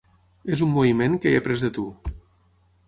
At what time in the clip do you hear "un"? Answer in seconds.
0.67-0.71